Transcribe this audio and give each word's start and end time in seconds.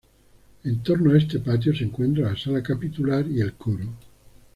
En 0.63 0.81
torno 0.81 1.11
a 1.13 1.17
este 1.19 1.37
patio 1.37 1.75
se 1.75 1.83
encuentra 1.83 2.31
la 2.31 2.35
sala 2.35 2.63
capitular 2.63 3.27
y 3.29 3.39
el 3.39 3.53
coro. 3.53 3.85